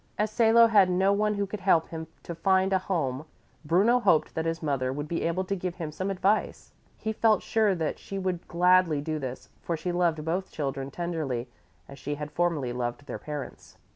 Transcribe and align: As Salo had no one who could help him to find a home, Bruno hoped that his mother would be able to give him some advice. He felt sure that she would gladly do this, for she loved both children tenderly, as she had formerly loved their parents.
As 0.17 0.31
Salo 0.31 0.65
had 0.65 0.89
no 0.89 1.13
one 1.13 1.35
who 1.35 1.45
could 1.45 1.59
help 1.59 1.89
him 1.89 2.07
to 2.23 2.33
find 2.33 2.73
a 2.73 2.79
home, 2.79 3.23
Bruno 3.63 3.99
hoped 3.99 4.33
that 4.33 4.45
his 4.47 4.63
mother 4.63 4.91
would 4.91 5.07
be 5.07 5.21
able 5.21 5.43
to 5.43 5.55
give 5.55 5.75
him 5.75 5.91
some 5.91 6.09
advice. 6.09 6.71
He 6.97 7.13
felt 7.13 7.43
sure 7.43 7.75
that 7.75 7.99
she 7.99 8.17
would 8.17 8.47
gladly 8.47 8.99
do 8.99 9.19
this, 9.19 9.49
for 9.61 9.77
she 9.77 9.91
loved 9.91 10.25
both 10.25 10.49
children 10.51 10.89
tenderly, 10.89 11.49
as 11.87 11.99
she 11.99 12.15
had 12.15 12.31
formerly 12.31 12.73
loved 12.73 13.05
their 13.05 13.19
parents. 13.19 13.77